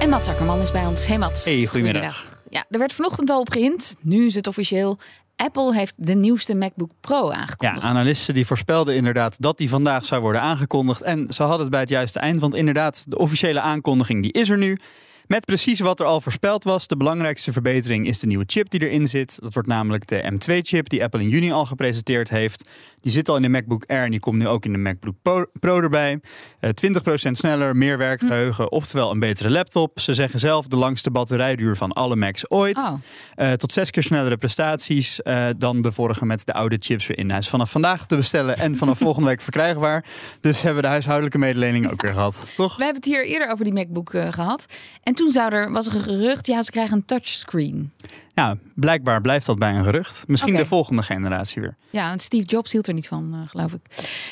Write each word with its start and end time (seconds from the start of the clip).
En 0.00 0.08
Mats 0.08 0.28
Akkerman 0.28 0.60
is 0.60 0.72
bij 0.72 0.86
ons. 0.86 1.06
Hey 1.06 1.18
Mats. 1.18 1.44
Hey, 1.44 1.66
goedemiddag. 1.66 2.38
Ja, 2.50 2.64
er 2.70 2.78
werd 2.78 2.92
vanochtend 2.92 3.30
al 3.30 3.40
op 3.40 3.50
gehind. 3.50 3.96
Nu 4.00 4.26
is 4.26 4.34
het 4.34 4.46
officieel. 4.46 4.98
Apple 5.36 5.74
heeft 5.74 5.94
de 5.96 6.14
nieuwste 6.14 6.54
MacBook 6.54 6.90
Pro 7.00 7.30
Ja, 7.30 7.36
aangekondigd. 7.36 7.84
analisten 7.86 8.34
die 8.34 8.46
voorspelden 8.46 8.94
inderdaad 8.94 9.40
dat 9.40 9.58
die 9.58 9.68
vandaag 9.68 10.04
zou 10.04 10.20
worden 10.22 10.40
aangekondigd. 10.40 11.02
En 11.02 11.26
ze 11.28 11.42
hadden 11.42 11.60
het 11.60 11.70
bij 11.70 11.80
het 11.80 11.88
juiste 11.88 12.18
eind, 12.18 12.40
want 12.40 12.54
inderdaad, 12.54 13.04
de 13.08 13.18
officiële 13.18 13.60
aankondiging 13.60 14.22
die 14.22 14.32
is 14.32 14.48
er 14.48 14.58
nu. 14.58 14.78
Met 15.26 15.44
precies 15.44 15.80
wat 15.80 16.00
er 16.00 16.06
al 16.06 16.20
voorspeld 16.20 16.64
was. 16.64 16.86
De 16.86 16.96
belangrijkste 16.96 17.52
verbetering 17.52 18.06
is 18.06 18.18
de 18.18 18.26
nieuwe 18.26 18.44
chip 18.46 18.70
die 18.70 18.80
erin 18.80 19.06
zit. 19.06 19.38
Dat 19.42 19.52
wordt 19.52 19.68
namelijk 19.68 20.06
de 20.06 20.32
M2-chip 20.32 20.88
die 20.88 21.02
Apple 21.02 21.20
in 21.20 21.28
juni 21.28 21.52
al 21.52 21.66
gepresenteerd 21.66 22.30
heeft. 22.30 22.68
Die 23.00 23.12
zit 23.12 23.28
al 23.28 23.36
in 23.36 23.42
de 23.42 23.48
MacBook 23.48 23.84
Air 23.86 24.04
en 24.04 24.10
die 24.10 24.20
komt 24.20 24.38
nu 24.38 24.48
ook 24.48 24.64
in 24.64 24.72
de 24.72 24.78
MacBook 24.78 25.14
Pro, 25.22 25.44
Pro 25.60 25.80
erbij. 25.80 26.20
Eh 26.60 26.70
20% 26.70 27.30
sneller, 27.30 27.76
meer 27.76 27.98
werkgeheugen, 27.98 28.72
oftewel 28.72 29.10
een 29.10 29.18
betere 29.18 29.50
laptop. 29.50 30.00
Ze 30.00 30.14
zeggen 30.14 30.38
zelf 30.38 30.66
de 30.66 30.76
langste 30.76 31.10
batterijduur 31.10 31.76
van 31.76 31.92
alle 31.92 32.16
Macs 32.16 32.50
ooit. 32.50 32.76
Oh. 32.76 32.92
Eh, 33.34 33.52
tot 33.52 33.72
zes 33.72 33.90
keer 33.90 34.02
snellere 34.02 34.36
prestaties 34.36 35.22
eh, 35.22 35.46
dan 35.58 35.82
de 35.82 35.92
vorige 35.92 36.26
met 36.26 36.46
de 36.46 36.52
oude 36.52 36.76
chips 36.78 37.08
erin. 37.08 37.30
Hij 37.30 37.38
is 37.38 37.48
vanaf 37.48 37.70
vandaag 37.70 38.06
te 38.06 38.16
bestellen 38.16 38.56
en 38.56 38.76
vanaf 38.76 38.98
volgende 39.08 39.28
week 39.28 39.40
verkrijgbaar. 39.40 40.04
Dus 40.40 40.62
hebben 40.62 40.80
we 40.80 40.86
de 40.86 40.92
huishoudelijke 40.92 41.38
mededeling 41.38 41.90
ook 41.90 42.02
weer 42.02 42.12
gehad. 42.12 42.52
Toch? 42.56 42.76
We 42.76 42.84
hebben 42.84 43.02
het 43.02 43.12
hier 43.12 43.26
eerder 43.26 43.50
over 43.50 43.64
die 43.64 43.72
MacBook 43.72 44.14
eh, 44.14 44.32
gehad. 44.32 44.66
En 45.02 45.14
toen 45.14 45.30
zou 45.30 45.52
er, 45.52 45.72
was 45.72 45.86
er 45.86 45.94
een 45.94 46.00
gerucht, 46.00 46.46
ja, 46.46 46.62
ze 46.62 46.70
krijgen 46.70 46.96
een 46.96 47.04
touchscreen. 47.04 47.92
Ja, 48.34 48.56
blijkbaar 48.74 49.20
blijft 49.20 49.46
dat 49.46 49.58
bij 49.58 49.74
een 49.74 49.84
gerucht. 49.84 50.24
Misschien 50.26 50.56
de 50.56 50.66
volgende 50.66 51.02
generatie 51.02 51.62
weer. 51.62 51.76
Ja, 51.90 52.08
want 52.08 52.22
Steve 52.22 52.44
Jobs 52.44 52.72
hield 52.72 52.88
er 52.88 52.89
niet 52.94 53.08
van, 53.08 53.30
eh, 53.34 53.50
geloof 53.50 53.72
ik. 53.72 53.80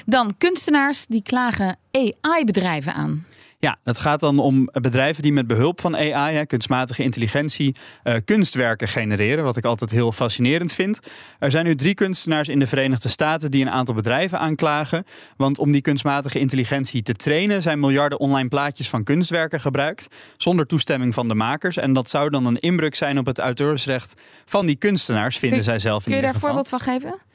Dan 0.06 0.34
kunstenaars 0.38 1.06
die 1.06 1.22
klagen 1.22 1.76
AI-bedrijven 1.90 2.94
aan. 2.94 3.24
Ja, 3.60 3.78
het 3.84 3.98
gaat 3.98 4.20
dan 4.20 4.38
om 4.38 4.68
bedrijven 4.72 5.22
die 5.22 5.32
met 5.32 5.46
behulp 5.46 5.80
van 5.80 5.96
AI, 5.96 6.34
hè, 6.36 6.46
kunstmatige 6.46 7.02
intelligentie, 7.02 7.76
eh, 8.02 8.14
kunstwerken 8.24 8.88
genereren. 8.88 9.44
Wat 9.44 9.56
ik 9.56 9.64
altijd 9.64 9.90
heel 9.90 10.12
fascinerend 10.12 10.72
vind. 10.72 10.98
Er 11.38 11.50
zijn 11.50 11.64
nu 11.64 11.74
drie 11.74 11.94
kunstenaars 11.94 12.48
in 12.48 12.58
de 12.58 12.66
Verenigde 12.66 13.08
Staten 13.08 13.50
die 13.50 13.62
een 13.62 13.70
aantal 13.70 13.94
bedrijven 13.94 14.38
aanklagen. 14.38 15.04
Want 15.36 15.58
om 15.58 15.72
die 15.72 15.80
kunstmatige 15.80 16.38
intelligentie 16.38 17.02
te 17.02 17.14
trainen 17.14 17.62
zijn 17.62 17.80
miljarden 17.80 18.20
online 18.20 18.48
plaatjes 18.48 18.88
van 18.88 19.04
kunstwerken 19.04 19.60
gebruikt. 19.60 20.08
Zonder 20.36 20.66
toestemming 20.66 21.14
van 21.14 21.28
de 21.28 21.34
makers. 21.34 21.76
En 21.76 21.92
dat 21.92 22.10
zou 22.10 22.30
dan 22.30 22.46
een 22.46 22.58
inbreuk 22.58 22.94
zijn 22.94 23.18
op 23.18 23.26
het 23.26 23.38
auteursrecht 23.38 24.20
van 24.44 24.66
die 24.66 24.76
kunstenaars, 24.76 25.38
vinden 25.38 25.58
Kun- 25.58 25.68
zij 25.68 25.78
zelf 25.78 25.98
in 25.98 26.04
Kun 26.04 26.16
je 26.16 26.22
daar 26.22 26.34
een 26.34 26.40
voorbeeld 26.40 26.68
van 26.68 26.80
geven? 26.80 27.27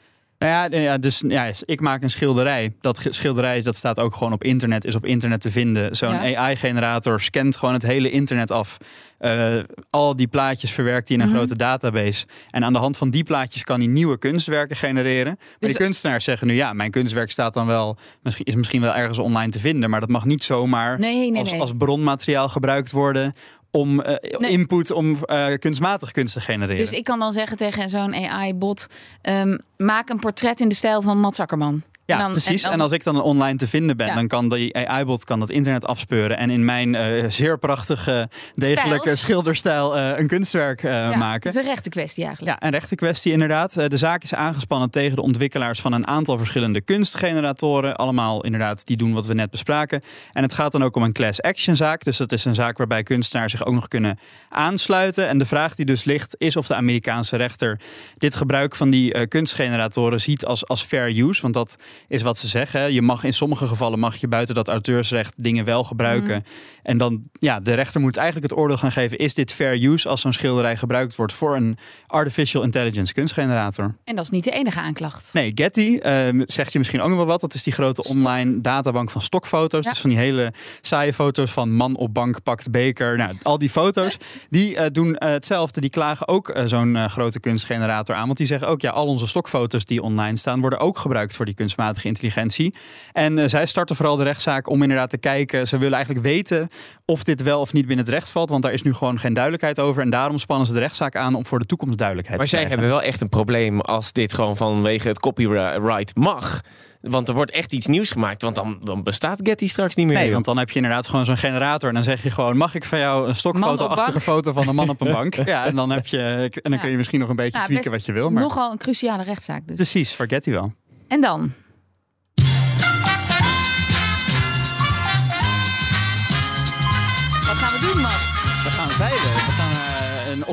Nou 0.44 0.72
ja, 0.73 0.80
ja, 0.80 0.97
dus 0.97 1.23
ja, 1.27 1.52
ik 1.66 1.80
maak 1.81 2.02
een 2.03 2.09
schilderij. 2.09 2.73
Dat 2.81 3.05
schilderij 3.09 3.61
dat 3.61 3.75
staat 3.75 3.99
ook 3.99 4.16
gewoon 4.16 4.33
op 4.33 4.44
internet, 4.44 4.85
is 4.85 4.95
op 4.95 5.05
internet 5.05 5.41
te 5.41 5.52
vinden. 5.52 5.95
Zo'n 5.95 6.09
Ja. 6.09 6.38
AI-generator 6.38 7.22
scant 7.22 7.55
gewoon 7.55 7.73
het 7.73 7.83
hele 7.83 8.11
internet 8.11 8.52
af. 8.52 8.77
Eh, 9.17 9.53
al 9.89 10.16
die 10.16 10.27
plaatjes 10.27 10.72
verwerkt 10.72 11.08
hij 11.08 11.17
in 11.17 11.23
een 11.23 11.30
Mhm. 11.30 11.38
grote 11.38 11.55
database. 11.58 12.25
En 12.50 12.63
aan 12.63 12.73
de 12.73 12.80
hand 12.80 12.97
van 12.97 13.09
die 13.09 13.23
plaatjes 13.23 13.63
kan 13.63 13.80
hij 13.80 13.88
nieuwe 13.88 14.17
kunstwerken 14.17 14.75
genereren. 14.75 15.35
Maar 15.39 15.55
Dus- 15.59 15.72
de 15.72 15.77
kunstenaars 15.77 16.23
zeggen 16.23 16.47
nu, 16.47 16.53
ja, 16.53 16.73
mijn 16.73 16.91
kunstwerk 16.91 17.31
staat 17.31 17.53
dan 17.53 17.66
wel, 17.67 17.97
misschien, 18.23 18.46
is 18.46 18.56
misschien 18.56 18.81
wel 18.81 18.94
ergens 18.96 19.17
online 19.19 19.51
te 19.51 19.59
vinden. 19.59 19.90
Maar 19.90 20.00
dat 20.00 20.09
mag 20.09 20.25
niet 20.25 20.44
zomaar 20.44 21.00
Nee, 21.00 21.31
nee, 21.31 21.40
als, 21.40 21.51
nee. 21.51 21.59
als 21.62 21.72
bronmateriaal 21.78 22.50
gebruikt 22.50 22.91
worden 22.91 23.34
om 23.75 24.01
eh, 24.01 24.39
Nee. 24.39 24.51
input 24.51 24.91
om 24.91 25.17
eh, 25.25 25.45
kunstmatig 25.59 26.11
kunst 26.11 26.34
te 26.34 26.41
genereren. 26.41 26.78
Dus 26.78 26.91
ik 26.91 27.03
kan 27.03 27.19
dan 27.19 27.31
zeggen 27.31 27.57
tegen 27.57 27.89
zo'n 27.89 28.13
AI-bot: 28.16 28.88
ehm, 29.22 29.57
maak 29.78 30.09
een 30.09 30.19
portret 30.19 30.61
in 30.61 30.69
de 30.69 30.75
stijl 30.75 31.01
van 31.01 31.19
Mats 31.19 31.39
Akkerman. 31.39 31.84
Ja, 32.06 32.18
dan- 32.18 32.31
precies. 32.31 32.64
en 32.64 32.81
als 32.81 32.91
ik 32.91 33.03
dan 33.03 33.22
online 33.22 33.58
te 33.58 33.68
vinden 33.68 33.97
ben, 33.97 34.08
Ja. 34.08 34.14
dan 34.14 34.28
kan 34.28 34.50
die 34.50 34.75
AI-bot 34.88 35.24
kan 35.25 35.40
dat 35.40 35.50
internet 35.50 35.86
afspeuren 35.86 36.38
en 36.38 36.50
in 36.50 36.66
mijn 36.66 36.96
eh, 36.96 37.30
zeer 37.30 37.58
prachtige, 37.59 38.30
degelijke 38.56 39.00
Stijl. 39.02 39.16
schilderstijl 39.18 39.97
eh, 39.97 40.18
een 40.19 40.28
kunstwerk 40.28 40.84
eh, 40.84 40.91
Ja, 40.91 41.16
maken. 41.16 41.41
Dat 41.52 41.56
is 41.62 41.68
een 41.68 41.74
rechte 41.74 41.90
kwestie 41.90 42.25
eigenlijk. 42.25 42.59
Ja, 42.59 42.68
een 42.68 42.74
rechte 42.74 42.96
kwestie 42.96 43.31
inderdaad. 43.31 43.74
De 43.74 43.97
zaak 43.97 44.24
is 44.24 44.34
aangespannen 44.34 44.90
tegen 44.90 45.16
de 45.16 45.22
ontwikkelaars 45.22 45.81
van 45.81 45.94
een 45.94 46.08
aantal 46.08 46.38
verschillende 46.38 46.81
kunstgeneratoren. 46.81 47.96
Allemaal 47.96 48.44
inderdaad 48.44 48.85
die 48.85 48.97
doen 48.97 49.14
wat 49.14 49.25
we 49.25 49.34
net 49.34 49.50
bespraken. 49.50 50.02
En 50.31 50.44
het 50.44 50.53
gaat 50.53 50.72
dan 50.72 50.84
ook 50.84 50.96
om 50.96 51.03
een 51.03 51.14
class 51.14 51.41
action 51.41 51.75
zaak. 51.75 52.03
Dus 52.03 52.18
dat 52.18 52.31
is 52.31 52.46
een 52.46 52.56
zaak 52.56 52.78
waarbij 52.78 53.03
kunstenaars 53.03 53.52
zich 53.52 53.66
ook 53.66 53.74
nog 53.74 53.88
kunnen 53.88 54.18
aansluiten. 54.50 55.28
En 55.28 55.38
de 55.38 55.46
vraag 55.46 55.75
die 55.75 55.85
dus 55.85 56.03
ligt 56.03 56.35
is 56.38 56.56
of 56.56 56.68
de 56.68 56.75
Amerikaanse 56.75 57.35
rechter 57.35 57.80
dit 58.18 58.35
gebruik 58.35 58.75
van 58.75 58.90
die 58.90 59.28
kunstgeneratoren 59.28 60.22
ziet 60.22 60.46
als, 60.46 60.68
als 60.68 60.81
fair 60.84 61.18
use. 61.18 61.41
Want 61.41 61.53
dat 61.53 61.75
is 62.08 62.22
wat 62.22 62.38
ze 62.38 62.47
zeggen. 62.47 62.94
Je 62.94 63.02
mag 63.02 63.24
in 63.24 63.34
sommige 63.34 63.68
gevallen 63.68 64.00
mag 64.00 64.16
je 64.16 64.28
buiten 64.28 64.56
dat 64.56 64.68
auteursrecht 64.68 65.44
dingen 65.44 65.66
wel 65.66 65.84
gebruiken. 65.84 66.44
En 66.84 66.97
dan, 66.97 67.24
ja, 67.40 67.59
de 67.59 67.74
rechter 67.74 68.02
moet 68.02 68.18
eigenlijk 68.18 68.52
het 68.52 68.59
oordeel 68.59 68.78
gaan 68.78 68.91
geven: 68.91 69.18
is 69.18 69.34
dit 69.34 69.53
fair 69.53 69.84
use 69.84 70.09
als 70.09 70.22
zo'n 70.22 70.34
schilderij 70.34 70.78
gebruikt 70.78 71.16
wordt 71.16 71.34
voor 71.34 71.56
een 71.56 71.78
artificial 72.08 72.64
intelligence 72.64 73.14
kunstgenerator? 73.14 73.96
En 74.03 74.16
dat 74.16 74.25
is 74.25 74.31
niet 74.31 74.44
de 74.44 74.52
enige 74.52 74.80
aanklacht. 74.80 75.34
Nee, 75.34 75.52
Getty 75.56 75.97
ehm, 75.97 76.41
zegt 76.46 76.72
je 76.72 76.78
misschien 76.78 77.02
ook 77.02 77.08
nog 77.08 77.18
wel 77.18 77.25
wat. 77.25 77.41
Dat 77.41 77.53
is 77.53 77.64
die 77.64 77.74
grote 77.74 78.03
online 78.03 78.62
databank 78.62 79.12
van 79.12 79.22
stokfoto's. 79.22 79.84
Ja. 79.84 79.90
Dus 79.90 80.00
van 80.00 80.09
die 80.09 80.20
hele 80.20 80.53
saaie 80.81 81.14
foto's 81.14 81.52
van 81.52 81.72
man 81.72 81.96
op 81.96 82.14
bank 82.14 82.44
pakt 82.44 82.72
beker. 82.72 83.18
Nou, 83.18 83.35
al 83.44 83.58
die 83.58 83.70
foto's, 83.70 84.18
die 84.50 84.78
eh, 84.78 84.85
doen 84.91 85.18
eh, 85.18 85.30
hetzelfde. 85.30 85.81
Die 85.81 85.90
klagen 85.90 86.28
ook 86.28 86.50
eh, 86.50 86.66
zo'n 86.66 87.09
grote 87.09 87.40
kunstgenerator 87.40 88.16
aan. 88.16 88.25
Want 88.25 88.38
die 88.38 88.47
zeggen 88.47 88.68
ook, 88.68 88.81
ja, 88.81 88.91
al 88.91 89.08
onze 89.08 89.28
stokfoto's 89.28 89.85
die 89.85 90.02
online 90.02 90.38
staan... 90.38 90.59
worden 90.59 90.80
ook 90.80 90.97
gebruikt 90.97 91.35
voor 91.35 91.46
die 91.46 91.53
kunstmatige 91.53 91.82
intelligentie. 91.91 92.75
En 93.11 93.38
eh, 93.39 93.47
zij 93.47 93.66
starten 93.66 93.95
vooral 93.95 94.16
de 94.16 94.23
rechtszaak 94.23 94.69
om 94.69 94.81
inderdaad 94.81 95.09
te 95.09 95.17
kijken. 95.17 95.67
Ze 95.67 95.77
willen 95.77 95.94
eigenlijk 95.94 96.25
weten 96.25 96.69
of 97.05 97.23
dit 97.23 97.41
wel 97.44 97.59
of 97.61 97.73
niet 97.73 97.85
binnen 97.88 98.05
het 98.05 98.13
recht 98.13 98.29
valt. 98.29 98.49
Want 98.49 98.63
daar 98.63 98.73
is 98.73 98.81
nu 98.81 98.94
gewoon 98.94 99.19
geen 99.19 99.33
duidelijkheid 99.33 99.79
over. 99.79 100.01
En 100.01 100.09
daarom 100.09 100.38
spannen 100.38 100.67
ze 100.67 100.73
de 100.73 100.79
rechtszaak 100.79 101.16
aan 101.16 101.33
om 101.33 101.45
voor 101.45 101.59
de 101.59 101.66
toekomst 101.66 101.97
duidelijkheid 101.97 102.39
Maar 102.39 102.49
te 102.49 102.55
zij 102.55 102.66
krijgen. 102.66 102.83
hebben 102.83 102.99
wel 102.99 103.09
echt 103.11 103.22
een 103.22 103.29
probleem 103.29 103.81
als 103.81 104.11
dit 104.11 104.33
gewoon 104.33 104.55
vanwege 104.57 105.07
het 105.07 105.19
copyright 105.19 106.16
mag. 106.16 106.61
Want 107.01 107.27
er 107.27 107.33
wordt 107.33 107.51
echt 107.51 107.73
iets 107.73 107.88
nieuws 107.88 108.09
gemaakt. 108.11 108.41
Want 108.41 108.55
dan, 108.55 108.79
dan 108.83 109.03
bestaat 109.03 109.39
Getty 109.43 109.67
straks 109.67 109.95
niet 109.95 110.05
meer. 110.05 110.16
Nee, 110.16 110.23
joh. 110.25 110.33
want 110.33 110.45
dan 110.45 110.57
heb 110.57 110.69
je 110.69 110.75
inderdaad 110.75 111.07
gewoon 111.07 111.25
zo'n 111.25 111.38
generator. 111.38 111.88
En 111.89 111.93
dan 111.95 112.03
zeg 112.03 112.23
je 112.23 112.29
gewoon: 112.29 112.57
mag 112.57 112.75
ik 112.75 112.83
van 112.83 112.99
jou 112.99 113.27
een 113.27 113.35
stokfoto-achtige 113.35 114.19
foto 114.19 114.53
van 114.53 114.67
een 114.67 114.75
man 114.75 114.89
op 114.89 115.01
een 115.01 115.11
bank? 115.11 115.35
Ja, 115.45 115.66
en 115.66 115.75
dan, 115.75 115.89
heb 115.89 116.07
je, 116.07 116.19
en 116.19 116.61
dan 116.61 116.72
Ja. 116.72 116.77
kun 116.77 116.89
je 116.89 116.97
misschien 116.97 117.19
nog 117.19 117.29
een 117.29 117.35
beetje 117.35 117.61
tweaken 117.63 117.91
wat 117.91 118.05
je 118.05 118.11
wil. 118.11 118.29
Maar 118.29 118.43
Nogal 118.43 118.72
een 118.72 118.77
cruciale 118.77 119.23
rechtszaak 119.23 119.67
dus. 119.67 119.75
precies, 119.75 120.11
vergeet 120.11 120.45
hij 120.45 120.53
wel. 120.53 120.73
En 121.07 121.22
dan? 121.22 121.51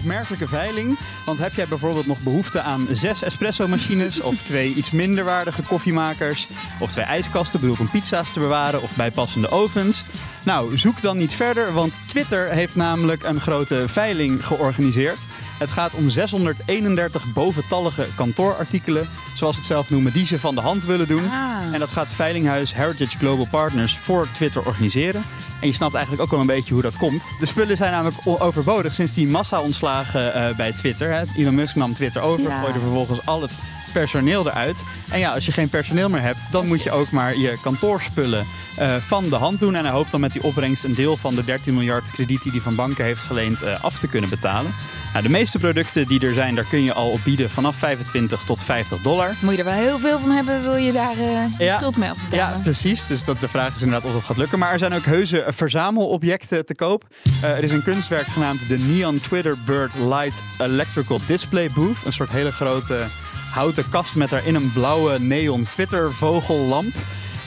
Opmerkelijke 0.00 0.49
veiling. 0.49 0.99
Want 1.30 1.42
heb 1.42 1.54
jij 1.54 1.68
bijvoorbeeld 1.68 2.06
nog 2.06 2.20
behoefte 2.20 2.60
aan 2.60 2.86
zes 2.91 3.22
espresso-machines... 3.22 4.20
of 4.20 4.42
twee 4.42 4.74
iets 4.74 4.91
minder 4.91 5.24
waardige 5.24 5.62
koffiemakers... 5.62 6.48
of 6.78 6.91
twee 6.91 7.04
ijskasten 7.04 7.60
bedoeld 7.60 7.80
om 7.80 7.91
pizza's 7.91 8.32
te 8.32 8.41
bewaren... 8.41 8.82
of 8.82 8.96
bijpassende 8.96 9.50
ovens? 9.50 10.04
Nou, 10.44 10.78
zoek 10.78 11.00
dan 11.00 11.16
niet 11.16 11.34
verder, 11.34 11.72
want 11.72 11.98
Twitter 12.06 12.48
heeft 12.48 12.76
namelijk 12.76 13.22
een 13.22 13.40
grote 13.40 13.88
veiling 13.88 14.46
georganiseerd. 14.46 15.26
Het 15.58 15.70
gaat 15.70 15.94
om 15.94 16.08
631 16.08 17.32
boventallige 17.32 18.06
kantoorartikelen... 18.14 19.08
zoals 19.34 19.55
ze 19.55 19.60
het 19.60 19.70
zelf 19.70 19.90
noemen, 19.90 20.12
die 20.12 20.26
ze 20.26 20.38
van 20.38 20.55
de 20.55 20.60
hand 20.60 20.84
willen 20.84 21.08
doen. 21.08 21.25
Ah. 21.25 21.72
En 21.72 21.78
dat 21.78 21.90
gaat 21.90 22.12
Veilinghuis 22.12 22.75
Heritage 22.75 23.19
Global 23.19 23.46
Partners 23.50 23.99
voor 23.99 24.28
Twitter 24.32 24.66
organiseren. 24.66 25.22
En 25.60 25.66
je 25.66 25.75
snapt 25.75 25.94
eigenlijk 25.94 26.25
ook 26.25 26.31
wel 26.31 26.40
een 26.40 26.46
beetje 26.46 26.72
hoe 26.72 26.82
dat 26.82 26.96
komt. 26.96 27.28
De 27.40 27.46
spullen 27.46 27.76
zijn 27.76 27.93
namelijk 27.93 28.16
overbodig 28.25 28.94
sinds 28.94 29.14
die 29.14 29.26
massa-ontslagen 29.26 30.34
eh, 30.34 30.56
bij 30.56 30.72
Twitter. 30.72 31.12
Hè. 31.12 31.19
Elon 31.37 31.55
Musk 31.55 31.75
nam 31.75 31.93
Twitter 31.93 32.22
over, 32.22 32.50
gooide 32.50 32.78
vervolgens 32.78 33.26
al 33.26 33.43
het 33.43 33.56
personeel 33.92 34.46
eruit. 34.46 34.84
En 35.10 35.19
ja, 35.19 35.32
als 35.32 35.46
je 35.46 35.52
geen 35.52 35.69
personeel 35.69 36.08
meer 36.08 36.20
hebt, 36.20 36.52
dan 36.52 36.66
moet 36.66 36.82
je 36.82 36.90
ook 36.90 37.10
maar 37.10 37.37
je 37.37 37.58
kantoorspullen 37.62 38.46
uh, 38.78 38.96
van 38.96 39.28
de 39.28 39.37
hand 39.37 39.60
doen. 39.60 39.75
En 39.75 39.84
hij 39.84 39.92
hoopt 39.92 40.10
dan 40.10 40.20
met 40.20 40.32
die 40.32 40.42
opbrengst 40.42 40.84
een 40.84 40.94
deel 40.94 41.16
van 41.16 41.34
de 41.34 41.44
13 41.44 41.75
miljard 41.75 42.10
krediet 42.10 42.42
die 42.42 42.52
hij 42.52 42.60
van 42.60 42.75
banken 42.75 43.04
heeft 43.04 43.22
geleend 43.22 43.62
uh, 43.62 43.84
af 43.84 43.98
te 43.98 44.08
kunnen 44.08 44.31
betalen. 44.31 44.75
Nou, 45.12 45.25
de 45.25 45.31
meeste 45.31 45.58
producten 45.58 46.08
die 46.08 46.26
er 46.26 46.34
zijn, 46.34 46.54
daar 46.54 46.64
kun 46.64 46.82
je 46.82 46.92
al 46.92 47.10
op 47.10 47.20
bieden 47.25 47.50
vanaf 47.50 47.76
25 47.76 48.42
tot 48.42 48.62
50 48.62 49.02
dollar. 49.02 49.34
Moet 49.40 49.52
je 49.52 49.58
er 49.58 49.64
wel 49.64 49.75
heel 49.75 49.98
veel 49.98 50.19
van 50.19 50.31
hebben, 50.31 50.62
wil 50.62 50.76
je 50.76 50.93
daar 50.93 51.16
uh, 51.16 51.58
ja, 51.58 51.76
schuld 51.76 51.96
mee 51.96 52.10
afbetalen? 52.10 52.56
Ja, 52.56 52.62
precies. 52.62 53.06
Dus 53.06 53.25
dat, 53.25 53.40
de 53.40 53.48
vraag 53.48 53.75
is 53.75 53.82
inderdaad 53.82 54.08
of 54.08 54.12
dat 54.12 54.25
gaat 54.25 54.36
lukken. 54.36 54.58
Maar 54.58 54.72
er 54.72 54.78
zijn 54.78 54.94
ook 54.94 55.04
heuse 55.04 55.44
verzamelobjecten 55.48 56.66
te 56.66 56.75
koop. 56.75 57.04
er 57.43 57.62
is 57.62 57.72
een 57.72 57.82
kunstwerk 57.82 58.26
genaamd 58.26 58.69
de 58.69 58.78
Neon 58.78 59.20
Twitter 59.20 59.56
Bird 59.64 59.94
Light 59.94 60.43
Electrical 60.58 61.20
Display 61.26 61.70
Booth. 61.75 62.04
Een 62.04 62.12
soort 62.12 62.31
hele 62.31 62.52
grote 62.52 63.06
houten 63.50 63.88
kast 63.88 64.14
met 64.14 64.31
daarin 64.31 64.55
een 64.55 64.73
blauwe 64.73 65.19
neon 65.19 65.62
Twitter 65.62 66.12
vogellamp. 66.12 66.94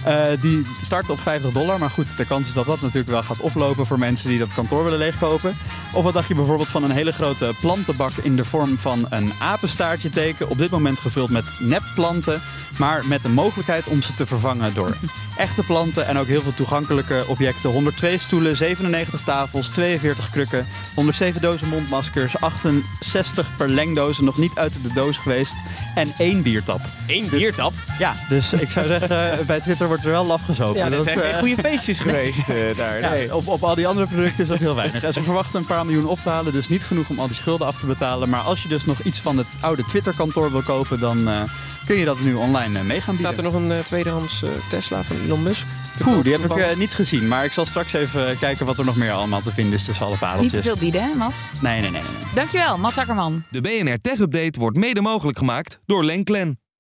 Uh, 0.08 0.26
die 0.42 0.66
start 0.82 1.10
op 1.10 1.20
50 1.20 1.52
dollar. 1.52 1.80
Maar 1.80 1.90
goed, 1.90 2.18
de 2.18 2.26
kans 2.26 2.48
is 2.48 2.54
dat 2.54 2.66
dat 2.66 2.82
natuurlijk 2.82 3.10
wel 3.10 3.24
gaat 3.24 3.42
oplopen 3.42 3.86
voor 3.86 4.00
mensen 4.00 4.30
die 4.30 4.40
dat 4.40 4.54
kantoor 4.54 4.84
willen 4.84 5.00
leegkopen. 5.00 5.56
Of 5.94 6.04
wat 6.04 6.14
dacht 6.14 6.28
je 6.28 6.36
bijvoorbeeld 6.36 6.70
van 6.70 6.84
een 6.84 6.92
hele 6.92 7.12
grote 7.12 7.52
plantenbak 7.60 8.12
in 8.22 8.36
de 8.36 8.46
vorm 8.46 8.78
van 8.78 9.06
een 9.10 9.34
apenstaartje 9.40 10.10
teken. 10.10 10.50
Op 10.50 10.58
dit 10.58 10.70
moment 10.70 11.00
gevuld 11.00 11.30
met 11.30 11.56
nepplanten. 11.60 12.42
Maar 12.78 13.06
met 13.06 13.24
een 13.24 13.34
mogelijkheid 13.34 13.88
om 13.88 14.02
ze 14.02 14.14
te 14.14 14.26
vervangen 14.26 14.74
door 14.74 14.96
echte 15.38 15.64
planten. 15.64 16.08
En 16.08 16.18
ook 16.18 16.28
heel 16.28 16.42
veel 16.42 16.54
toegankelijke 16.54 17.24
objecten. 17.28 17.70
102 17.70 18.18
stoelen, 18.18 18.56
97 18.56 19.22
tafels, 19.24 19.68
42 19.68 20.30
krukken, 20.30 20.68
107 20.96 21.42
dozen 21.42 21.68
mondmaskers, 21.68 22.40
68 22.40 23.48
verlengdozen, 23.58 24.24
nog 24.24 24.38
niet 24.38 24.56
uit 24.56 24.84
de 24.84 24.94
doos 24.94 25.18
geweest. 25.18 25.56
En 25.96 26.14
één 26.18 26.42
biertap. 26.42 26.82
Eén 27.08 27.30
dus, 27.30 27.40
biertap? 27.40 27.74
Ja, 28.00 28.16
dus 28.30 28.54
ik 28.54 28.72
zou 28.72 28.88
zeggen, 28.88 29.10
bij 29.48 29.60
Twitter 29.60 29.88
wordt 29.94 30.07
er 30.07 30.12
wel 30.12 30.25
laf 30.25 30.45
gezopen. 30.45 30.80
Ja, 30.80 30.90
dat 30.90 31.04
zijn 31.06 31.18
geen 31.18 31.40
goede 31.40 31.57
feestjes 31.57 32.00
geweest 32.07 32.50
uh, 32.50 32.75
daar. 32.75 33.00
Nee. 33.00 33.36
op, 33.36 33.48
op 33.48 33.63
al 33.63 33.75
die 33.75 33.88
andere 33.88 34.07
producten 34.07 34.40
is 34.42 34.48
dat 34.48 34.57
heel 34.57 34.75
weinig. 34.75 35.04
En 35.13 35.13
ze 35.13 35.24
verwachten 35.24 35.60
een 35.60 35.66
paar 35.66 35.86
miljoen 35.86 36.07
op 36.07 36.19
te 36.19 36.30
halen, 36.30 36.54
dus 36.54 36.68
niet 36.68 36.84
genoeg 36.84 37.10
om 37.10 37.19
al 37.19 37.28
die 37.28 37.36
schulden 37.36 37.68
af 37.68 37.80
te 37.80 37.86
betalen. 37.86 38.30
Maar 38.30 38.42
als 38.42 38.62
je 38.62 38.68
dus 38.68 38.86
nog 38.86 39.01
iets 39.01 39.19
van 39.19 39.38
het 39.38 39.57
oude 39.62 39.84
Twitter-kantoor 39.84 40.51
wil 40.51 40.62
kopen, 40.62 41.00
dan 41.00 41.30
uh, 41.30 41.42
kun 41.86 41.95
je 41.95 42.06
dat 42.06 42.19
nu 42.19 42.34
online 42.34 42.80
uh, 42.80 42.86
mee 42.86 43.01
gaan 43.01 43.16
bieden. 43.16 43.34
Staat 43.34 43.38
er 43.38 43.51
nog 43.51 43.54
een 43.54 43.72
uh, 43.72 43.80
tweedehands 43.80 44.44
Tesla 44.69 45.04
van 45.04 45.16
Elon 45.25 45.44
Musk? 45.44 45.66
Poeh, 45.98 46.24
die 46.24 46.34
heb 46.34 46.56
ik 46.56 46.78
niet 46.78 46.94
gezien. 46.94 47.28
Maar 47.28 47.46
ik 47.46 47.51
zal 47.51 47.66
straks 47.66 47.94
even 47.94 48.38
kijken 48.39 48.66
wat 48.66 48.78
er 48.78 48.86
nog 48.86 48.96
meer 48.96 49.12
allemaal 49.12 49.42
te 49.42 49.54
vinden 49.54 49.74
is 49.74 49.84
tussen 49.84 50.06
alle 50.06 50.18
pareltjes. 50.18 50.51
Niet 50.51 50.62
te 50.62 50.68
veel 50.68 50.78
bieden, 50.78 51.04
hè, 51.04 51.16
Mats? 51.16 51.39
Nee, 51.62 51.81
nee, 51.81 51.92
nee, 51.92 52.01
nee. 52.01 52.12
Dankjewel, 52.36 52.78
Mats 52.78 52.98
Akkerman. 52.98 53.44
De 53.50 53.62
BNR 53.62 53.98
Tech 54.01 54.19
Update 54.19 54.60
wordt 54.60 54.78
mede 54.78 55.01
mogelijk 55.01 55.38
gemaakt 55.38 55.80
door 55.86 56.04
Lenklen. 56.04 56.62